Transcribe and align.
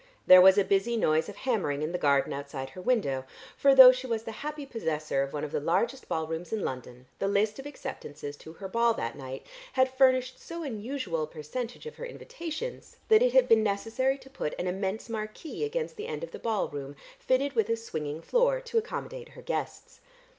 There 0.25 0.41
was 0.41 0.57
a 0.57 0.63
busy 0.63 0.97
noise 0.97 1.29
of 1.29 1.35
hammering 1.35 1.83
in 1.83 1.91
the 1.91 1.99
garden 1.99 2.33
outside 2.33 2.71
her 2.71 2.81
window, 2.81 3.23
for 3.55 3.75
though 3.75 3.91
she 3.91 4.07
was 4.07 4.23
the 4.23 4.31
happy 4.41 4.65
possessor 4.65 5.21
of 5.21 5.31
one 5.31 5.43
of 5.43 5.51
the 5.51 5.59
largest 5.59 6.09
ballrooms 6.09 6.51
in 6.51 6.63
London, 6.63 7.05
the 7.19 7.27
list 7.27 7.59
of 7.59 7.67
acceptances 7.67 8.35
to 8.37 8.53
her 8.53 8.67
ball 8.67 8.95
that 8.95 9.15
night 9.15 9.45
had 9.73 9.93
furnished 9.93 10.39
so 10.39 10.63
unusual 10.63 11.21
a 11.21 11.27
percentage 11.27 11.85
of 11.85 11.97
her 11.97 12.05
invitations, 12.07 12.97
that 13.09 13.21
it 13.21 13.33
had 13.33 13.47
been 13.47 13.61
necessary 13.61 14.17
to 14.17 14.27
put 14.31 14.57
an 14.57 14.65
immense 14.65 15.07
marquee 15.07 15.63
against 15.63 15.97
the 15.97 16.07
end 16.07 16.23
of 16.23 16.31
the 16.31 16.39
ballroom 16.39 16.95
fitted 17.19 17.53
with 17.53 17.69
a 17.69 17.77
swinging 17.77 18.23
floor 18.23 18.59
to 18.59 18.79
accommodate 18.79 19.29
her 19.29 19.43
guests. 19.43 19.99